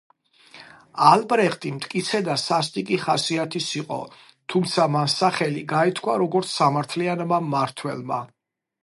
ალბრეხტი 1.07 1.73
მტკიცე 1.73 2.21
და 2.29 2.37
სასტიკი 2.43 2.97
ხასიათის 3.03 3.67
იყო, 3.81 3.99
თუმცა 4.55 4.87
მან 4.95 5.13
სახელი 5.17 5.63
გაითქვა 5.75 6.17
როგორც, 6.23 6.55
სამართლიანმა 6.57 7.41
მმართველმა. 7.47 8.19